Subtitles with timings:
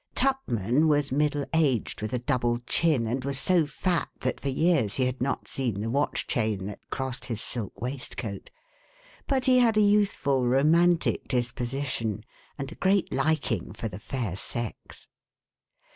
[0.15, 4.95] Tupman was middle aged with a double chin and was so fat that for years
[4.95, 8.49] he had not seen the watch chain that crossed his silk waistcoat.
[9.27, 12.25] But he had a youthful, romantic disposition,
[12.57, 15.07] and a great liking for the fair sex.